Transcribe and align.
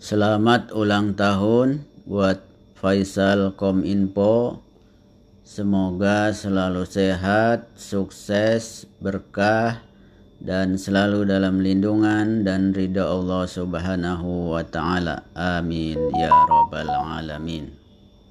Selamat 0.00 0.72
ulang 0.72 1.12
tahun 1.12 1.84
buat 2.08 2.40
Faisal 2.72 3.52
Kominfo. 3.52 4.64
Semoga 5.44 6.32
selalu 6.32 6.88
sehat, 6.88 7.68
sukses, 7.76 8.88
berkah, 8.96 9.84
dan 10.40 10.80
selalu 10.80 11.28
dalam 11.28 11.60
lindungan 11.60 12.48
dan 12.48 12.72
ridha 12.72 13.04
Allah 13.04 13.44
Subhanahu 13.44 14.56
wa 14.56 14.64
taala. 14.64 15.28
Amin 15.36 16.00
ya 16.16 16.32
rabbal 16.32 16.88
alamin. 16.88 17.79